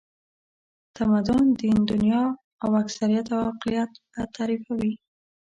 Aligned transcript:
تمدن، 0.95 1.45
دین، 1.59 1.77
دنیا 1.91 2.23
او 2.63 2.69
اکثریت 2.83 3.27
او 3.35 3.41
اقلیت 3.51 3.91
به 4.11 4.21
تعریفوي. 4.35 4.91